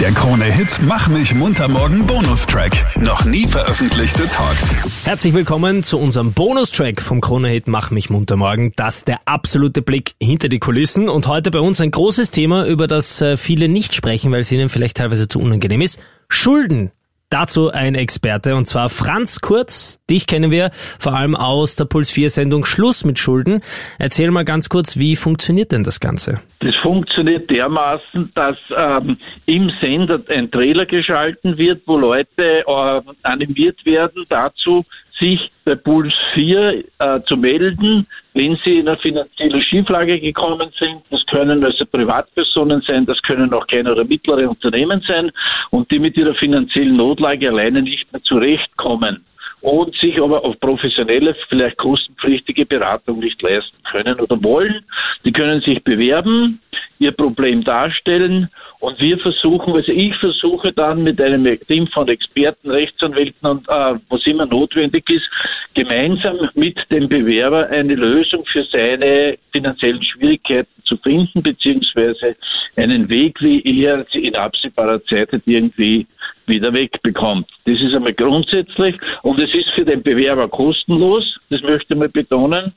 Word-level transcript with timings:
Der 0.00 0.12
Krone-Hit 0.12 0.78
Mach 0.82 1.08
mich 1.08 1.34
munter 1.34 1.66
morgen 1.66 2.06
Bonustrack. 2.06 2.72
Noch 3.00 3.24
nie 3.24 3.48
veröffentlichte 3.48 4.28
Talks. 4.28 4.72
Herzlich 5.02 5.34
willkommen 5.34 5.82
zu 5.82 5.98
unserem 5.98 6.32
Bonustrack 6.32 7.02
vom 7.02 7.20
Krone-Hit 7.20 7.66
Mach 7.66 7.90
mich 7.90 8.08
munter 8.08 8.36
morgen. 8.36 8.72
Das 8.76 9.02
der 9.02 9.18
absolute 9.24 9.82
Blick 9.82 10.14
hinter 10.22 10.48
die 10.48 10.60
Kulissen 10.60 11.08
und 11.08 11.26
heute 11.26 11.50
bei 11.50 11.58
uns 11.58 11.80
ein 11.80 11.90
großes 11.90 12.30
Thema, 12.30 12.64
über 12.66 12.86
das 12.86 13.20
äh, 13.20 13.36
viele 13.36 13.68
nicht 13.68 13.92
sprechen, 13.92 14.30
weil 14.30 14.40
es 14.40 14.52
ihnen 14.52 14.68
vielleicht 14.68 14.98
teilweise 14.98 15.26
zu 15.26 15.40
unangenehm 15.40 15.80
ist. 15.80 15.98
Schulden. 16.28 16.92
Dazu 17.30 17.70
ein 17.70 17.94
Experte 17.94 18.56
und 18.56 18.64
zwar 18.64 18.88
Franz 18.88 19.42
Kurz. 19.42 20.02
Dich 20.08 20.26
kennen 20.26 20.50
wir 20.50 20.70
vor 20.72 21.14
allem 21.14 21.36
aus 21.36 21.76
der 21.76 21.84
Puls 21.84 22.10
4 22.10 22.30
Sendung 22.30 22.64
Schluss 22.64 23.04
mit 23.04 23.18
Schulden. 23.18 23.60
Erzähl 23.98 24.30
mal 24.30 24.46
ganz 24.46 24.70
kurz, 24.70 24.98
wie 24.98 25.14
funktioniert 25.14 25.70
denn 25.72 25.84
das 25.84 26.00
Ganze? 26.00 26.40
Das 26.60 26.74
funktioniert 26.76 27.50
dermaßen, 27.50 28.32
dass 28.34 28.56
ähm, 28.74 29.18
im 29.44 29.70
Sender 29.82 30.22
ein 30.30 30.50
Trailer 30.50 30.86
geschalten 30.86 31.58
wird, 31.58 31.82
wo 31.84 31.98
Leute 31.98 32.64
äh, 32.66 33.00
animiert 33.24 33.84
werden 33.84 34.24
dazu, 34.30 34.86
sich 35.20 35.50
bei 35.64 35.74
Puls 35.74 36.12
4 36.34 36.84
äh, 36.98 37.20
zu 37.26 37.36
melden, 37.36 38.06
wenn 38.34 38.58
sie 38.64 38.78
in 38.78 38.88
eine 38.88 38.98
finanzielle 38.98 39.62
Schieflage 39.62 40.20
gekommen 40.20 40.70
sind. 40.78 41.02
Das 41.10 41.24
können 41.26 41.64
also 41.64 41.84
Privatpersonen 41.86 42.82
sein, 42.86 43.06
das 43.06 43.20
können 43.22 43.52
auch 43.52 43.66
kleine 43.66 43.92
oder 43.92 44.04
mittlere 44.04 44.48
Unternehmen 44.48 45.02
sein 45.06 45.30
und 45.70 45.90
die 45.90 45.98
mit 45.98 46.16
ihrer 46.16 46.34
finanziellen 46.34 46.96
Notlage 46.96 47.48
alleine 47.48 47.82
nicht 47.82 48.12
mehr 48.12 48.22
zurechtkommen 48.22 49.24
und 49.60 49.94
sich 49.96 50.20
aber 50.20 50.44
auf 50.44 50.58
professionelle, 50.60 51.34
vielleicht 51.48 51.78
kostenpflichtige 51.78 52.64
Beratung 52.64 53.18
nicht 53.18 53.42
leisten 53.42 53.76
können 53.90 54.20
oder 54.20 54.42
wollen. 54.42 54.84
Die 55.24 55.32
können 55.32 55.60
sich 55.62 55.82
bewerben, 55.82 56.60
ihr 56.98 57.12
Problem 57.12 57.64
darstellen 57.64 58.48
und 58.80 59.00
wir 59.00 59.18
versuchen, 59.18 59.74
also 59.74 59.90
ich 59.90 60.14
versuche 60.16 60.72
dann 60.72 61.02
mit 61.02 61.20
einem 61.20 61.58
Team 61.66 61.88
von 61.88 62.08
Experten, 62.08 62.70
Rechtsanwälten 62.70 63.48
und 63.48 63.68
äh, 63.68 63.94
was 64.08 64.24
immer 64.26 64.46
notwendig 64.46 65.08
ist, 65.10 65.28
gemeinsam 65.74 66.48
mit 66.54 66.78
dem 66.90 67.08
Bewerber 67.08 67.68
eine 67.68 67.96
Lösung 67.96 68.44
für 68.46 68.64
seine 68.64 69.36
finanziellen 69.52 70.02
Schwierigkeiten 70.02 70.70
zu 70.84 70.96
finden, 70.98 71.42
beziehungsweise 71.42 72.36
einen 72.76 73.08
Weg, 73.08 73.40
wie 73.40 73.84
er 73.84 74.06
sie 74.12 74.26
in 74.26 74.36
absehbarer 74.36 75.02
Zeit 75.06 75.30
irgendwie 75.46 76.06
wieder 76.46 76.72
wegbekommt. 76.72 77.48
Das 77.64 77.80
ist 77.80 77.94
einmal 77.94 78.14
grundsätzlich 78.14 78.96
und 79.22 79.40
es 79.40 79.52
ist 79.54 79.70
für 79.70 79.84
den 79.84 80.02
Bewerber 80.02 80.48
kostenlos, 80.48 81.38
das 81.50 81.62
möchte 81.62 81.94
ich 81.94 81.98
mal 81.98 82.08
betonen. 82.08 82.72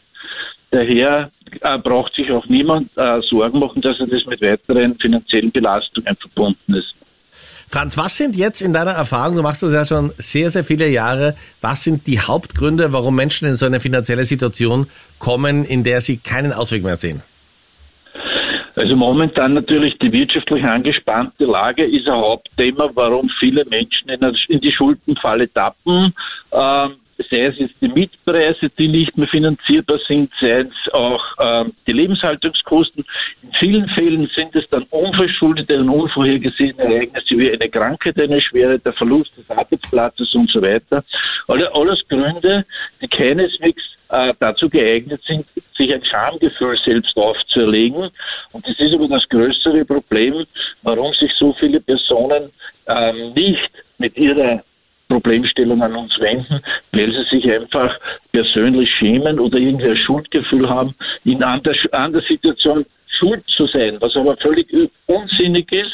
Daher 0.72 1.32
äh, 1.62 1.78
braucht 1.78 2.14
sich 2.16 2.30
auch 2.32 2.46
niemand 2.48 2.90
äh, 2.98 3.22
Sorgen 3.22 3.60
machen, 3.60 3.82
dass 3.82 4.00
er 4.00 4.08
das 4.08 4.26
mit 4.26 4.42
weiteren 4.42 4.98
finanziellen 5.00 5.52
Belastungen 5.52 6.16
verbunden 6.18 6.76
ist. 6.76 6.94
Franz, 7.70 7.98
was 7.98 8.18
sind 8.18 8.36
jetzt 8.36 8.62
in 8.62 8.74
deiner 8.74 8.92
Erfahrung, 8.92 9.38
du 9.38 9.44
machst 9.44 9.64
das 9.64 9.72
ja 9.72 9.86
schon 9.86 10.12
sehr, 10.18 10.50
sehr 10.50 10.66
viele 10.66 10.90
Jahre, 10.90 11.36
was 11.62 11.84
sind 11.84 12.06
die 12.06 12.20
Hauptgründe, 12.20 12.92
warum 12.92 13.16
Menschen 13.16 13.48
in 13.48 13.56
so 13.56 13.66
eine 13.66 13.80
finanzielle 13.80 14.26
Situation 14.26 14.88
kommen, 15.20 15.64
in 15.64 15.84
der 15.84 16.02
sie 16.02 16.18
keinen 16.18 16.52
Ausweg 16.52 16.84
mehr 16.84 16.98
sehen? 16.98 17.24
Also 18.76 18.96
momentan 18.96 19.54
natürlich 19.54 19.98
die 20.00 20.12
wirtschaftlich 20.12 20.64
angespannte 20.64 21.46
Lage 21.46 21.86
ist 21.86 22.08
ein 22.08 22.16
Hauptthema, 22.16 22.90
warum 22.94 23.30
viele 23.40 23.64
Menschen 23.66 24.10
in, 24.10 24.60
die 24.60 24.72
Schuldenfalle 24.74 25.52
tappen. 25.54 26.14
Ähm, 26.52 26.96
sei 27.30 27.46
es 27.46 27.58
jetzt 27.58 27.76
die 27.82 27.88
Mietpreise, 27.88 28.70
die 28.78 28.88
nicht 28.88 29.18
mehr 29.18 29.28
finanzierbar 29.28 30.00
sind, 30.08 30.32
sei 30.40 30.62
es 30.62 30.94
auch 30.94 31.24
ähm, 31.40 31.74
die 31.88 31.94
Lebenshaltungskosten. 31.94 33.06
In 33.44 33.54
vielen 33.60 33.90
Fällen 33.90 34.30
sind 34.36 34.56
es 34.56 34.68
dann 34.70 34.84
unverschuldete 34.90 35.80
und 35.80 35.90
unvorhergesehene 35.90 36.78
Ereignisse 36.78 37.38
wie 37.38 37.52
eine 37.52 37.70
Krankheit, 37.70 38.20
eine 38.20 38.42
Schwere, 38.42 38.80
der 38.80 38.94
Verlust 38.94 39.32
des 39.38 39.50
Arbeitsplatzes 39.50 40.34
und 40.34 40.50
so 40.50 40.62
weiter. 40.62 41.04
Alles 41.48 42.08
Gründe, 42.08 42.66
die 43.02 43.08
keineswegs 43.08 43.84
äh, 44.10 44.34
dazu 44.40 44.70
geeignet 44.70 45.22
sind, 45.26 45.46
sich 45.78 45.94
ein 45.94 46.04
Schamgefühl 46.04 46.78
selbst 46.84 47.16
aufzuerlegen. 47.16 48.10
Und 48.52 48.68
das 48.68 48.78
ist 48.78 48.94
aber 48.94 49.08
das 49.08 49.28
größere 49.30 49.86
Problem, 49.86 50.46
warum 50.84 51.14
sich 51.14 51.32
so 51.38 51.54
viele 51.54 51.80
Personen 51.80 52.52
ähm, 52.88 53.34
nicht 53.34 53.72
mit 53.98 54.18
ihrer 54.18 54.64
Problemstellung 55.12 55.82
an 55.84 55.96
uns 55.96 56.18
wenden, 56.20 56.62
weil 56.94 57.12
sie 57.12 57.36
sich 57.36 57.52
einfach 57.52 57.94
persönlich 58.32 58.90
schämen 58.98 59.40
oder 59.40 59.58
irgendwie 59.58 59.90
ein 59.90 59.98
Schuldgefühl 59.98 60.70
haben, 60.70 60.96
in 61.26 61.44
an 61.44 61.62
der 61.64 62.22
Situation 62.28 62.86
schuld 63.20 63.44
zu 63.48 63.68
sein, 63.68 63.98
was 64.00 64.16
aber 64.16 64.38
völlig 64.38 64.68
unsinnig 65.06 65.72
ist. 65.72 65.92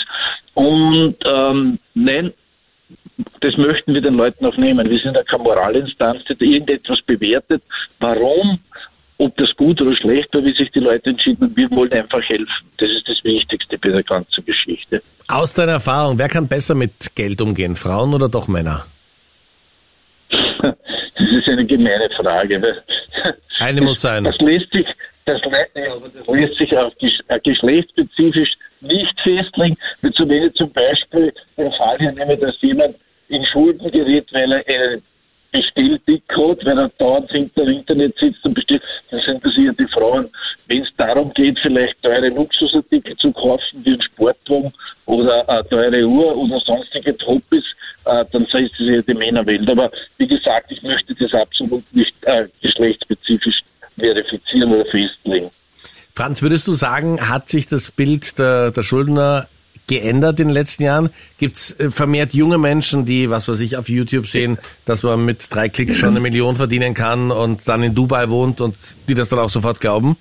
Und 0.54 1.16
ähm, 1.26 1.80
nein, 1.96 2.34
das 3.42 3.58
möchten 3.58 3.94
wir 3.94 4.02
den 4.02 4.16
Leuten 4.16 4.46
auch 4.46 4.58
nehmen. 4.58 4.90
Wir 4.90 5.00
sind 5.00 5.16
ja 5.16 5.24
keine 5.24 5.44
Moralinstanz, 5.44 6.24
die 6.40 6.54
irgendetwas 6.54 7.02
bewertet. 7.02 7.64
Warum? 8.00 8.60
Ob 9.20 9.36
das 9.38 9.50
gut 9.58 9.82
oder 9.82 9.96
schlecht 9.98 10.32
war, 10.36 10.46
wie 10.46 10.54
sich 10.54 10.70
die 10.72 10.80
Leute 10.80 11.10
entschieden 11.10 11.42
haben, 11.42 11.58
wir 11.58 11.72
wollen 11.72 11.92
einfach 11.92 12.22
helfen. 12.22 12.68
Das 12.78 12.90
ist 12.92 13.08
das 13.08 13.24
Wichtigste 13.24 13.80
bei 13.80 13.90
der 13.90 14.04
ganzen 14.04 14.46
Geschichte. 14.46 15.02
Aus 15.28 15.56
deiner 15.56 15.74
Erfahrung, 15.74 16.20
wer 16.20 16.28
kann 16.28 16.48
besser 16.48 16.76
mit 16.76 17.16
Geld 17.16 17.42
umgehen, 17.42 17.76
Frauen 17.76 18.14
oder 18.14 18.30
doch 18.30 18.48
Männer? 18.48 18.86
Ist 21.48 21.54
eine 21.54 21.66
gemeine 21.66 22.10
Frage. 22.10 22.84
Eine 23.60 23.82
muss 23.82 24.02
sein. 24.02 24.26
Das 24.26 24.38
lässt 24.40 24.70
sich, 24.74 24.86
das, 25.24 25.40
das 25.42 26.28
lässt 26.28 26.58
sich 26.58 26.78
auch 26.78 26.92
äh, 27.00 27.40
geschlechtsspezifisch 27.40 28.52
nicht 28.82 29.22
festlegen. 29.22 29.78
Wie 30.02 30.12
zum, 30.12 30.30
zum 30.56 30.72
Beispiel 30.74 31.34
den 31.58 31.72
Fall 31.74 31.98
hier 32.00 32.12
nehme, 32.12 32.38
dass 32.38 32.62
jemand 32.62 32.98
in 33.30 33.46
Schulden 33.46 33.90
gerät, 33.92 34.28
weil 34.34 34.52
er 34.52 34.68
einen 34.68 35.04
Bestelldick 35.54 36.24
hat, 36.30 36.66
weil 36.66 36.78
er 36.78 36.90
dauernd 36.98 37.32
hinter 37.32 37.64
dem 37.64 37.78
Internet 37.78 38.18
sitzt 38.20 38.44
und 38.44 38.54
bestellt, 38.54 38.84
dann 39.10 39.22
sind 39.22 39.46
das 39.46 39.58
eher 39.58 39.74
die 39.74 39.88
Frauen. 39.88 40.30
Wenn 40.68 40.84
es 40.84 40.90
darum 40.98 41.34
geht, 41.34 41.58
vielleicht 41.60 42.02
teure 42.04 42.28
Luxusartikel 42.28 43.16
zu 43.16 43.32
kaufen, 43.32 43.86
wie 43.86 43.94
ein 43.94 44.02
Sportwagen 44.02 44.74
oder 45.06 45.48
eine 45.48 45.70
teure 45.70 46.06
Uhr 46.06 46.36
oder 46.36 46.60
sonstige 46.60 47.16
Hobbys, 47.26 47.64
äh, 48.08 48.26
dann 48.32 48.44
ist 48.44 48.54
es 48.54 49.06
die 49.06 49.14
Männerwelt. 49.14 49.70
Aber 49.70 49.92
wie 50.18 50.28
gesagt, 50.28 50.72
ich 50.72 50.82
möchte 50.84 51.14
das 51.16 51.34
absolut 51.34 51.84
nicht 51.94 52.14
äh, 52.22 52.48
geschlechtsspezifisch 52.62 53.62
verifizieren 53.98 54.74
oder 54.74 54.86
festlegen. 54.86 55.50
Franz, 56.16 56.42
würdest 56.42 56.68
du 56.68 56.74
sagen, 56.74 57.30
hat 57.30 57.50
sich 57.50 57.68
das 57.68 57.92
Bild 57.92 58.40
der, 58.40 58.72
der 58.72 58.82
Schuldner 58.82 59.48
geändert 59.88 60.40
in 60.40 60.48
den 60.48 60.54
letzten 60.54 60.84
Jahren? 60.84 61.10
Gibt 61.38 61.58
es 61.58 61.80
äh, 61.80 61.92
vermehrt 61.92 62.34
junge 62.34 62.58
Menschen, 62.58 63.06
die, 63.06 63.30
was 63.30 63.48
weiß 63.48 63.60
ich, 63.62 63.78
auf 63.78 63.90
YouTube 63.90 64.28
sehen, 64.28 64.58
dass 64.86 65.04
man 65.04 65.26
mit 65.26 65.54
drei 65.54 65.70
Klicks 65.70 65.98
schon 65.98 66.10
eine 66.10 66.20
Million 66.20 66.56
verdienen 66.56 66.94
kann 66.94 67.32
und 67.32 67.68
dann 67.68 67.84
in 67.84 67.96
Dubai 67.96 68.30
wohnt 68.30 68.62
und 68.62 68.76
die 69.08 69.14
das 69.14 69.30
dann 69.30 69.40
auch 69.40 69.50
sofort 69.50 69.80
glauben? 69.80 70.18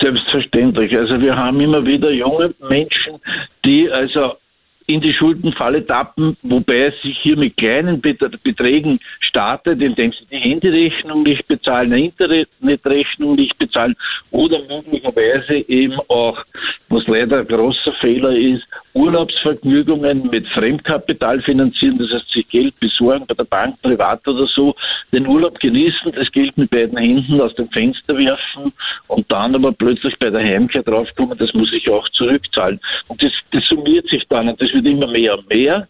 Selbstverständlich. 0.00 0.96
Also 0.96 1.20
wir 1.20 1.36
haben 1.36 1.60
immer 1.60 1.84
wieder 1.84 2.10
junge 2.10 2.54
Menschen, 2.58 3.20
die 3.64 3.90
also 3.90 4.36
in 4.86 5.00
die 5.00 5.12
Schuldenfalle 5.12 5.86
tappen, 5.86 6.36
wobei 6.42 6.86
es 6.86 7.02
sich 7.02 7.16
hier 7.20 7.36
mit 7.36 7.56
kleinen 7.56 8.00
Beträgen 8.00 8.98
startet, 9.20 9.80
indem 9.80 10.12
sie 10.12 10.26
die 10.30 10.38
Handyrechnung 10.38 11.22
nicht 11.22 11.46
bezahlen, 11.46 11.92
eine 11.92 12.06
Internetrechnung 12.06 13.36
nicht 13.36 13.56
bezahlen 13.58 13.94
oder 14.30 14.58
möglicherweise 14.68 15.56
eben 15.68 15.98
auch, 16.08 16.42
was 16.88 17.06
leider 17.06 17.38
ein 17.38 17.46
großer 17.46 17.92
Fehler 18.00 18.32
ist, 18.36 18.66
Urlaubsvergnügungen 18.94 20.28
mit 20.30 20.48
Fremdkapital 20.48 21.40
finanzieren, 21.42 21.98
das 21.98 22.10
heißt 22.10 22.30
sich 22.32 22.48
Geld 22.48 22.78
besorgen 22.80 23.26
bei 23.26 23.34
der 23.34 23.44
Bank, 23.44 23.80
privat 23.82 24.26
oder 24.26 24.46
so, 24.46 24.74
den 25.12 25.26
Urlaub 25.26 25.58
genießen, 25.60 26.12
das 26.12 26.30
Geld 26.32 26.56
mit 26.56 26.70
beiden 26.70 26.98
Händen 26.98 27.40
aus 27.40 27.54
dem 27.54 27.68
Fenster 27.70 28.16
werfen 28.16 28.72
und 29.08 29.30
dann 29.30 29.54
aber 29.54 29.72
plötzlich 29.72 30.18
bei 30.18 30.30
der 30.30 30.42
Heimkehr 30.42 30.82
draufkommen, 30.82 31.38
das 31.38 31.52
muss 31.54 31.72
ich 31.72 31.88
auch 31.88 32.08
zurückzahlen. 32.10 32.80
Und 33.08 33.22
das, 33.22 33.32
das 33.52 33.64
summiert 33.66 34.08
sich 34.08 34.24
dann 34.28 34.48
und 34.48 34.60
das 34.60 34.72
wird 34.72 34.86
immer 34.86 35.06
mehr 35.06 35.38
und 35.38 35.48
mehr. 35.48 35.88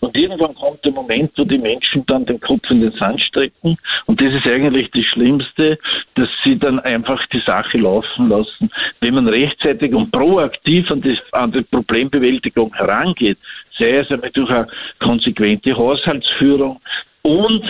Und 0.00 0.16
irgendwann 0.16 0.54
kommt 0.56 0.84
der 0.84 0.92
Moment, 0.92 1.30
wo 1.36 1.44
die 1.44 1.58
Menschen 1.58 2.04
dann 2.06 2.26
den 2.26 2.40
Kopf 2.40 2.68
in 2.70 2.80
den 2.80 2.90
Sand 2.92 3.22
strecken. 3.22 3.78
Und 4.06 4.20
das 4.20 4.34
ist 4.34 4.46
eigentlich 4.46 4.90
das 4.90 5.04
Schlimmste, 5.04 5.78
dass 6.16 6.28
sie 6.42 6.58
dann 6.58 6.80
einfach 6.80 7.24
die 7.26 7.42
Sache 7.46 7.78
laufen 7.78 8.28
lassen. 8.28 8.68
Wenn 9.00 9.14
man 9.14 9.28
rechtzeitig 9.28 9.94
und 9.94 10.10
proaktiv 10.10 10.90
an 10.90 11.02
die, 11.02 11.16
an 11.30 11.52
die 11.52 11.62
Problembewältigung 11.62 12.74
herangeht, 12.74 13.38
sei 13.78 13.98
es 13.98 14.10
einmal 14.10 14.30
durch 14.30 14.50
eine 14.50 14.66
konsequente 14.98 15.76
Haushaltsführung 15.76 16.80
und 17.22 17.64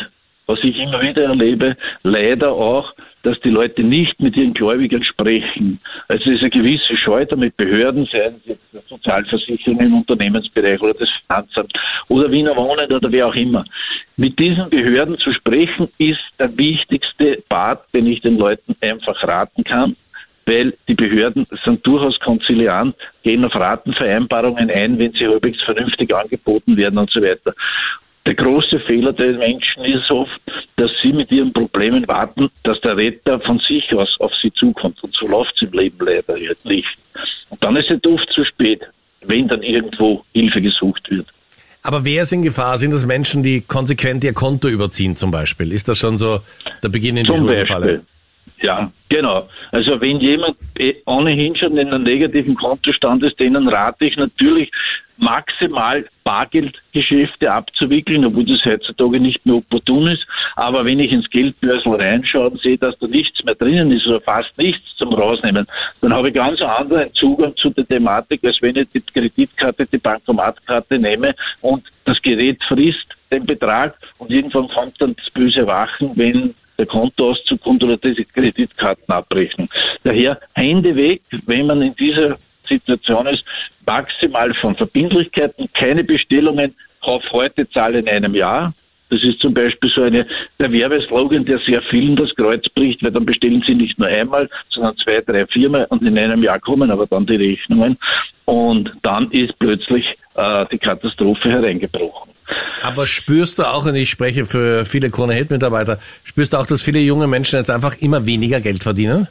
was 0.46 0.58
ich 0.62 0.78
immer 0.78 1.00
wieder 1.00 1.24
erlebe, 1.24 1.76
leider 2.02 2.52
auch, 2.52 2.92
dass 3.22 3.38
die 3.40 3.50
Leute 3.50 3.82
nicht 3.82 4.20
mit 4.20 4.36
ihren 4.36 4.54
Gläubigern 4.54 5.04
sprechen. 5.04 5.80
Also 6.08 6.30
es 6.30 6.36
ist 6.36 6.42
eine 6.42 6.50
gewisse 6.50 6.96
Scheu, 6.96 7.24
damit 7.24 7.56
Behörden, 7.56 8.06
seien 8.06 8.36
es 8.36 8.46
jetzt 8.46 8.88
Sozialversicherungen 8.88 9.86
im 9.86 9.98
Unternehmensbereich 9.98 10.80
oder 10.80 10.94
das 10.94 11.08
Finanzamt 11.26 11.72
oder 12.08 12.30
Wiener 12.30 12.56
Wohnen 12.56 12.90
oder 12.90 13.12
wer 13.12 13.28
auch 13.28 13.34
immer. 13.34 13.64
Mit 14.16 14.38
diesen 14.38 14.68
Behörden 14.70 15.18
zu 15.18 15.32
sprechen, 15.32 15.88
ist 15.98 16.20
der 16.38 16.56
wichtigste 16.56 17.42
Part, 17.48 17.84
den 17.94 18.06
ich 18.06 18.20
den 18.20 18.38
Leuten 18.38 18.74
einfach 18.80 19.22
raten 19.22 19.64
kann. 19.64 19.96
weil 20.44 20.74
die 20.88 20.94
Behörden 20.94 21.46
sind 21.64 21.86
durchaus 21.86 22.18
konziliant, 22.18 22.96
gehen 23.22 23.44
auf 23.44 23.54
Ratenvereinbarungen 23.54 24.70
ein, 24.70 24.98
wenn 24.98 25.12
sie 25.12 25.26
halbwegs 25.26 25.62
vernünftig 25.62 26.12
angeboten 26.12 26.76
werden 26.76 26.98
und 26.98 27.10
so 27.10 27.22
weiter. 27.22 27.54
Der 28.24 28.34
große 28.34 28.78
Fehler 28.80 29.12
der 29.12 29.32
Menschen 29.32 29.84
ist 29.84 30.10
oft, 30.10 30.40
dass 30.76 30.90
sie 31.02 31.12
mit 31.12 31.30
ihren 31.32 31.52
Problemen 31.52 32.06
warten, 32.06 32.50
dass 32.62 32.80
der 32.80 32.96
Retter 32.96 33.40
von 33.40 33.58
sich 33.58 33.92
aus 33.94 34.16
auf 34.20 34.32
sie 34.40 34.52
zukommt. 34.52 35.02
Und 35.02 35.14
so 35.14 35.26
läuft 35.26 35.54
es 35.56 35.62
im 35.62 35.72
Leben 35.76 35.98
leider 36.06 36.36
nicht. 36.64 36.86
Und 37.50 37.62
dann 37.64 37.76
ist 37.76 37.90
es 37.90 38.00
oft 38.04 38.28
zu 38.32 38.44
spät, 38.44 38.82
wenn 39.22 39.48
dann 39.48 39.62
irgendwo 39.62 40.24
Hilfe 40.32 40.62
gesucht 40.62 41.10
wird. 41.10 41.26
Aber 41.82 42.04
wer 42.04 42.22
ist 42.22 42.32
in 42.32 42.42
Gefahr? 42.42 42.78
Sind 42.78 42.92
das 42.92 43.06
Menschen, 43.06 43.42
die 43.42 43.60
konsequent 43.60 44.22
ihr 44.22 44.32
Konto 44.32 44.68
überziehen 44.68 45.16
zum 45.16 45.32
Beispiel? 45.32 45.72
Ist 45.72 45.88
das 45.88 45.98
schon 45.98 46.16
so 46.16 46.40
der 46.82 46.90
Beginn 46.90 47.16
in 47.16 47.25
die 47.25 47.32
Zum 47.32 47.38
Schuldenfalle? 47.38 47.86
Beispiel. 47.86 48.06
Ja, 48.62 48.93
genau. 49.09 49.49
Also 49.73 50.00
wenn 50.00 50.20
jemand 50.20 50.56
eh 50.79 50.94
ohnehin 51.06 51.56
schon 51.56 51.76
in 51.76 51.88
einem 51.88 52.05
negativen 52.05 52.55
Kontostand 52.55 53.23
ist, 53.25 53.38
denen 53.41 53.69
rate 53.69 54.05
ich 54.05 54.17
natürlich 54.17 54.70
maximal 55.17 56.05
Bargeldgeschäfte 56.25 57.50
abzuwickeln, 57.50 58.25
obwohl 58.25 58.44
das 58.44 58.64
heutzutage 58.64 59.19
nicht 59.19 59.44
mehr 59.44 59.56
opportun 59.56 60.06
ist. 60.09 60.25
Aber 60.55 60.85
wenn 60.85 61.00
ich 61.00 61.11
ins 61.11 61.29
Geldbörsel 61.31 61.94
reinschaue 61.94 62.50
und 62.50 62.61
sehe, 62.61 62.79
dass 62.79 62.97
da 63.00 63.09
nichts 63.09 63.43
mehr 63.44 63.56
drinnen 63.56 63.91
ist 63.91 64.06
oder 64.06 64.20
fast 64.20 64.56
nichts 64.56 64.97
zum 64.97 65.12
Rausnehmen, 65.12 65.67
dann 66.00 66.14
habe 66.14 66.29
ich 66.29 66.35
ganz 66.35 66.61
einen 66.61 66.70
anderen 66.70 67.14
Zugang 67.14 67.56
zu 67.56 67.70
der 67.70 67.87
Thematik, 67.87 68.44
als 68.44 68.59
wenn 68.62 68.76
ich 68.76 68.88
die 68.94 69.00
Kreditkarte, 69.00 69.87
die 69.87 69.99
Bankomatkarte 69.99 70.99
nehme 70.99 71.35
und 71.61 71.85
das 72.05 72.20
Gerät 72.23 72.62
frisst 72.69 73.06
den 73.32 73.44
Betrag 73.44 73.97
und 74.19 74.31
irgendwann 74.31 74.69
kommt 74.69 75.00
dann 75.00 75.17
das 75.17 75.31
böse 75.31 75.67
Wachen, 75.67 76.12
wenn 76.17 76.55
der 76.82 76.87
Kontoauszug 76.88 77.61
kommt 77.62 77.84
oder 77.84 77.96
diese 77.96 78.25
Kreditkartenabrechnung. 78.25 79.69
Daher 80.02 80.40
Hände 80.55 80.96
weg, 80.96 81.23
wenn 81.46 81.67
man 81.67 81.81
in 81.81 81.94
dieser 81.94 82.38
Situation 82.69 83.26
ist, 83.26 83.44
maximal 83.87 84.52
von 84.55 84.75
Verbindlichkeiten, 84.75 85.69
keine 85.75 86.02
Bestellungen, 86.02 86.75
kauf 87.05 87.23
heute, 87.32 87.69
zahle 87.70 88.00
in 88.00 88.08
einem 88.08 88.34
Jahr. 88.34 88.75
Das 89.11 89.23
ist 89.23 89.40
zum 89.40 89.52
Beispiel 89.52 89.90
so 89.94 90.02
eine, 90.02 90.26
der 90.58 90.73
Werbeslogan, 90.73 91.44
der 91.44 91.58
sehr 91.58 91.82
vielen 91.82 92.17
das 92.17 92.34
Kreuz 92.34 92.67
bricht, 92.70 93.02
weil 93.02 93.12
dann 93.12 93.26
bestellen 93.26 93.62
sie 93.67 93.75
nicht 93.75 93.99
nur 93.99 94.08
einmal, 94.08 94.49
sondern 94.70 94.96
zwei, 94.96 95.20
drei, 95.20 95.46
viermal 95.46 95.87
und 95.90 96.02
in 96.02 96.19
einem 96.19 96.43
Jahr 96.43 96.58
kommen 96.58 96.90
aber 96.90 97.06
dann 97.06 97.26
die 97.26 97.37
Rechnungen 97.37 97.99
und 98.46 98.90
dann 99.02 99.31
ist 99.31 99.56
plötzlich 99.58 100.06
äh, 100.35 100.64
die 100.73 100.78
Katastrophe 100.78 101.50
hereingebrochen. 101.50 102.31
Aber 102.82 103.06
spürst 103.06 103.58
du 103.58 103.62
auch, 103.62 103.87
und 103.87 103.94
ich 103.94 104.10
spreche 104.10 104.44
für 104.44 104.84
viele 104.84 105.10
Krone 105.10 105.34
Hit 105.34 105.50
Mitarbeiter, 105.50 105.99
spürst 106.25 106.52
du 106.52 106.56
auch, 106.56 106.66
dass 106.66 106.82
viele 106.82 106.99
junge 106.99 107.28
Menschen 107.28 107.58
jetzt 107.58 107.70
einfach 107.70 107.96
immer 107.99 108.26
weniger 108.26 108.60
Geld 108.60 108.82
verdienen? 108.82 109.28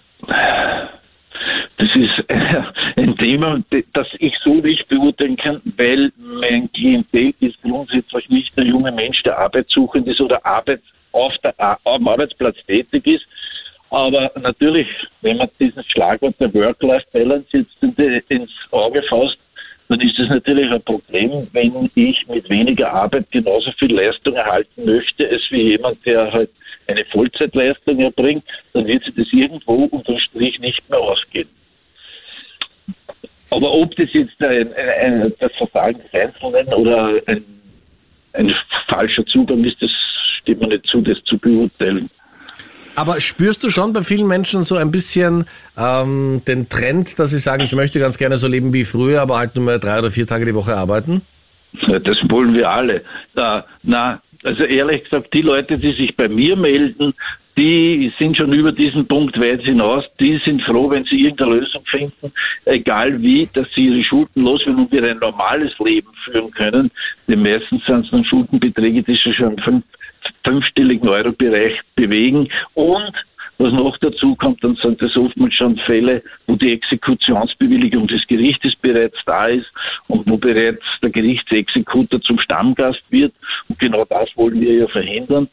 Das 1.77 1.89
ist 1.95 2.29
ein 2.97 3.17
Thema, 3.17 3.61
das 3.93 4.07
ich 4.19 4.33
so 4.43 4.55
nicht 4.55 4.87
beurteilen 4.87 5.35
kann, 5.35 5.61
weil 5.77 6.11
mein 6.17 6.71
Klientel 6.71 7.33
ist 7.41 7.61
grundsätzlich 7.61 8.29
nicht 8.29 8.57
der 8.57 8.65
junge 8.65 8.91
Mensch, 8.91 9.21
der 9.23 9.37
arbeitssuchend 9.37 10.07
ist 10.07 10.21
oder 10.21 10.45
Arbeit 10.45 10.81
auf 11.11 11.33
der, 11.43 11.53
am 11.59 12.07
Arbeitsplatz 12.07 12.55
tätig 12.67 13.05
ist. 13.05 13.25
Aber 13.89 14.31
natürlich, 14.39 14.87
wenn 15.21 15.37
man 15.37 15.49
dieses 15.59 15.85
Schlagwort 15.87 16.35
der 16.39 16.53
Work-Life-Balance 16.53 17.47
jetzt 17.51 18.29
ins 18.29 18.51
Auge 18.71 19.03
fasst, 19.09 19.37
dann 19.91 19.99
ist 19.99 20.17
es 20.17 20.29
natürlich 20.29 20.71
ein 20.71 20.81
Problem, 20.83 21.47
wenn 21.51 21.89
ich 21.95 22.25
mit 22.29 22.49
weniger 22.49 22.93
Arbeit 22.93 23.29
genauso 23.29 23.71
viel 23.73 23.93
Leistung 23.93 24.35
erhalten 24.35 24.85
möchte, 24.85 25.27
als 25.27 25.41
wie 25.49 25.71
jemand, 25.71 26.05
der 26.05 26.31
halt 26.31 26.49
eine 26.87 27.03
Vollzeitleistung 27.05 27.99
erbringt, 27.99 28.45
dann 28.71 28.87
wird 28.87 29.03
sich 29.03 29.13
das 29.15 29.27
irgendwo 29.33 29.83
unter 29.91 30.17
Strich 30.17 30.57
nicht 30.59 30.89
mehr 30.89 30.97
ausgehen. 30.97 31.49
Aber 33.49 33.69
ob 33.73 33.93
das 33.97 34.07
jetzt 34.13 34.41
ein, 34.41 34.73
ein, 34.73 35.23
ein, 35.23 35.33
das 35.39 35.51
Versagen 35.57 35.99
des 36.03 36.13
Einzelnen 36.13 36.73
oder 36.73 37.21
ein, 37.25 37.43
ein 38.31 38.55
falscher 38.87 39.25
Zugang 39.25 39.61
ist, 39.65 39.81
das 39.81 39.91
steht 40.39 40.61
mir 40.61 40.69
nicht 40.69 40.85
zu, 40.85 41.01
das 41.01 41.21
zu 41.25 41.37
beurteilen. 41.37 42.09
Aber 43.01 43.19
spürst 43.19 43.63
du 43.63 43.71
schon 43.71 43.93
bei 43.93 44.03
vielen 44.03 44.27
Menschen 44.27 44.63
so 44.63 44.75
ein 44.75 44.91
bisschen 44.91 45.45
ähm, 45.75 46.41
den 46.47 46.69
Trend, 46.69 47.17
dass 47.17 47.31
sie 47.31 47.39
sagen, 47.39 47.63
ich 47.63 47.71
möchte 47.71 47.99
ganz 47.99 48.19
gerne 48.19 48.37
so 48.37 48.47
leben 48.47 48.73
wie 48.73 48.83
früher, 48.83 49.23
aber 49.23 49.39
halt 49.39 49.55
nur 49.55 49.65
mehr 49.65 49.79
drei 49.79 49.97
oder 49.97 50.11
vier 50.11 50.27
Tage 50.27 50.45
die 50.45 50.53
Woche 50.53 50.75
arbeiten? 50.75 51.23
Das 51.87 52.17
wollen 52.29 52.53
wir 52.53 52.69
alle. 52.69 53.01
Na, 53.33 53.65
na, 53.81 54.21
also 54.43 54.65
ehrlich 54.65 55.05
gesagt, 55.05 55.33
die 55.33 55.41
Leute, 55.41 55.79
die 55.79 55.93
sich 55.93 56.15
bei 56.15 56.29
mir 56.29 56.55
melden, 56.55 57.15
die 57.57 58.13
sind 58.19 58.37
schon 58.37 58.53
über 58.53 58.71
diesen 58.71 59.07
Punkt 59.07 59.35
weit 59.39 59.63
hinaus. 59.63 60.05
Die 60.19 60.39
sind 60.45 60.61
froh, 60.61 60.91
wenn 60.91 61.03
sie 61.05 61.21
irgendeine 61.21 61.55
Lösung 61.55 61.81
finden, 61.85 62.31
egal 62.65 63.19
wie, 63.19 63.49
dass 63.51 63.67
sie 63.73 63.87
ihre 63.87 64.03
Schulden 64.03 64.43
loswerden 64.43 64.83
und 64.83 64.91
wieder 64.91 65.09
ein 65.09 65.17
normales 65.17 65.73
Leben 65.79 66.11
führen 66.23 66.51
können. 66.51 66.91
Denn 67.27 67.41
meistens 67.41 67.83
sind 67.85 68.05
es 68.05 68.11
dann 68.11 68.25
Schuldenbeträge, 68.25 69.01
die 69.01 69.15
sich 69.15 69.35
schon 69.35 69.57
fünf, 69.57 69.83
fünfstelligen 70.43 71.07
Euro-Bereich 71.07 71.79
bewegen. 71.95 72.49
Und 72.73 73.13
was 73.57 73.73
noch 73.73 73.97
dazu 73.99 74.35
kommt, 74.35 74.63
dann 74.63 74.75
sind 74.75 75.01
das 75.01 75.15
oftmals 75.15 75.53
schon 75.53 75.77
Fälle, 75.85 76.23
wo 76.47 76.55
die 76.55 76.73
Exekutionsbewilligung 76.73 78.07
des 78.07 78.25
Gerichtes 78.27 78.73
bereits 78.81 79.17
da 79.25 79.47
ist 79.47 79.71
und 80.07 80.27
wo 80.27 80.37
bereits 80.37 80.83
der 81.03 81.11
Gerichtsexekutor 81.11 82.21
zum 82.21 82.39
Stammgast 82.39 83.03
wird. 83.09 83.33
Und 83.69 83.77
genau 83.77 84.05
das 84.05 84.29
wollen 84.35 84.59
wir 84.59 84.73
ja 84.73 84.87
verhindern 84.87 85.47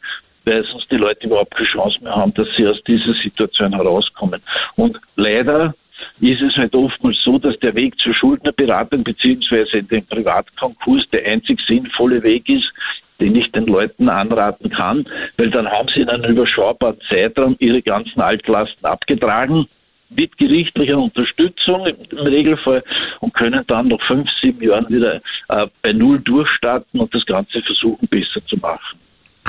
weil 0.45 0.63
sonst 0.65 0.89
die 0.89 0.95
Leute 0.95 1.27
überhaupt 1.27 1.53
keine 1.53 1.67
Chance 1.67 1.99
mehr 2.01 2.15
haben, 2.15 2.33
dass 2.33 2.47
sie 2.57 2.65
aus 2.65 2.81
dieser 2.87 3.13
Situation 3.21 3.73
herauskommen. 3.73 4.41
Und 4.75 4.99
leider 5.15 5.75
ist 6.21 6.41
es 6.41 6.55
halt 6.55 6.73
oftmals 6.75 7.17
so, 7.23 7.37
dass 7.37 7.57
der 7.59 7.75
Weg 7.75 7.99
zur 7.99 8.13
Schuldnerberatung 8.13 9.03
beziehungsweise 9.03 9.83
den 9.83 10.05
Privatkonkurs 10.05 11.03
der 11.11 11.25
einzig 11.25 11.59
sinnvolle 11.67 12.23
Weg 12.23 12.49
ist, 12.49 12.71
den 13.19 13.35
ich 13.35 13.51
den 13.51 13.65
Leuten 13.65 14.09
anraten 14.09 14.69
kann, 14.69 15.07
weil 15.37 15.49
dann 15.49 15.67
haben 15.67 15.87
sie 15.93 16.01
in 16.01 16.09
einem 16.09 16.31
überschaubaren 16.31 16.97
Zeitraum 17.09 17.55
ihre 17.59 17.81
ganzen 17.81 18.21
Altlasten 18.21 18.85
abgetragen 18.85 19.67
mit 20.09 20.37
gerichtlicher 20.37 20.97
Unterstützung 20.97 21.85
im 21.85 22.17
Regelfall 22.17 22.83
und 23.19 23.33
können 23.33 23.63
dann 23.67 23.89
nach 23.89 24.01
fünf, 24.07 24.27
sieben 24.41 24.63
Jahren 24.63 24.89
wieder 24.89 25.21
äh, 25.49 25.67
bei 25.83 25.93
Null 25.93 26.19
durchstarten 26.19 26.99
und 26.99 27.13
das 27.13 27.25
Ganze 27.25 27.61
versuchen 27.61 28.07
besser 28.07 28.43
zu 28.47 28.57
machen 28.57 28.99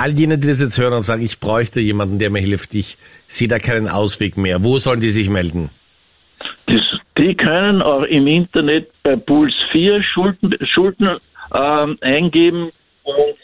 all 0.01 0.13
jene, 0.13 0.39
die 0.39 0.49
das 0.49 0.61
jetzt 0.61 0.79
hören 0.79 0.95
und 0.95 1.03
sagen, 1.03 1.23
ich 1.23 1.41
bräuchte 1.41 1.81
jemanden, 1.81 2.19
der 2.19 2.31
mir 2.31 2.41
hilft, 2.41 2.75
ich 2.75 2.97
sehe 3.27 3.49
da 3.49 3.59
keinen 3.59 3.89
Ausweg 3.89 4.37
mehr. 4.37 4.65
Wo 4.65 4.79
sollen 4.79 5.01
die 5.01 5.11
sich 5.11 5.29
melden? 5.29 5.71
Das, 6.67 6.83
die 7.19 7.35
können 7.35 7.83
auch 7.83 8.03
im 8.05 8.27
Internet 8.27 8.91
bei 9.03 9.17
Puls 9.17 9.53
4 9.73 10.03
Schulden, 10.03 10.57
Schulden 10.67 11.19
ähm, 11.53 11.99
eingeben 12.01 12.71
und 13.03 13.37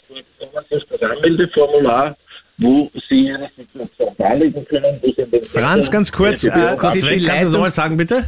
Anmeldeformular 1.01 2.15
wo 2.57 2.91
Sie 3.07 3.27
Ihre 3.27 3.49
Situation 3.55 4.15
darlegen 4.17 4.65
können. 4.65 4.99
Franz, 5.43 5.91
ganz 5.91 6.11
kurz, 6.11 6.43
äh, 6.45 6.75
kurz 6.77 7.01
die, 7.01 7.19
die 7.19 7.25
kannst 7.25 7.47
du 7.47 7.51
nochmal 7.51 7.71
sagen, 7.71 7.97
bitte? 7.97 8.23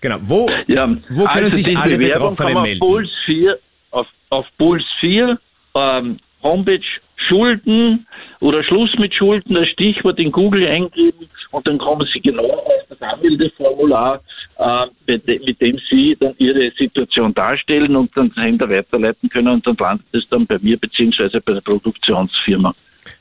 Genau, 0.00 0.16
wo, 0.22 0.48
ja, 0.66 0.88
wo 1.10 1.24
können 1.26 1.44
also 1.44 1.56
sich 1.56 1.76
alle 1.76 1.98
Betroffenen 1.98 2.62
melden? 2.62 2.80
Puls 2.80 3.10
4, 3.26 3.58
auf, 3.90 4.06
auf 4.30 4.46
Puls 4.56 4.82
4 5.00 5.38
ähm, 5.74 6.18
Homepage 6.42 6.80
Schulden 7.28 8.06
oder 8.40 8.64
Schluss 8.64 8.90
mit 8.98 9.14
Schulden, 9.14 9.54
das 9.54 9.68
Stichwort 9.68 10.18
in 10.18 10.32
Google 10.32 10.66
eingeben 10.66 11.28
und 11.50 11.66
dann 11.66 11.78
kommen 11.78 12.06
Sie 12.12 12.20
genau 12.20 12.44
auf 12.44 12.82
das 12.88 13.00
Anmeldeformular, 13.02 14.20
äh, 14.58 14.86
mit 15.06 15.60
dem 15.60 15.78
Sie 15.90 16.16
dann 16.18 16.34
Ihre 16.38 16.70
Situation 16.78 17.34
darstellen 17.34 17.96
und 17.96 18.16
dann 18.16 18.32
Händler 18.34 18.68
weiterleiten 18.68 19.28
können 19.28 19.48
und 19.48 19.66
dann 19.66 19.76
landet 19.76 20.06
es 20.12 20.24
dann 20.30 20.46
bei 20.46 20.58
mir 20.60 20.78
beziehungsweise 20.78 21.40
bei 21.40 21.54
der 21.54 21.60
Produktionsfirma. 21.60 22.74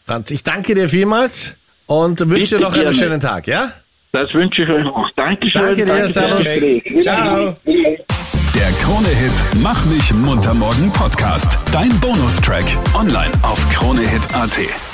Franz, 0.06 0.32
ich 0.32 0.44
danke 0.44 0.76
dir 0.76 0.90
vielmals 0.90 1.58
und 1.88 2.20
wünsche 2.30 2.58
dir 2.58 2.62
noch 2.62 2.76
einen 2.76 2.94
schönen 2.94 3.20
Tag, 3.20 3.48
ja? 3.48 3.72
Das 4.12 4.34
wünsche 4.34 4.64
ich 4.64 4.70
euch 4.70 4.86
auch. 4.86 5.10
Dankeschön. 5.16 5.62
Danke 5.62 5.86
dir, 5.86 5.94
Danke 5.94 6.10
Servus. 6.10 7.04
Ciao. 7.04 7.56
Der 8.56 8.72
Krone-Hit 8.84 9.64
Mach 9.64 9.86
mich 9.86 10.12
munter 10.14 10.54
morgen 10.54 10.92
Podcast. 10.92 11.58
Dein 11.72 11.90
Bonustrack. 12.02 12.66
Online 12.96 13.32
auf 13.44 13.70
kronehit.at. 13.70 14.89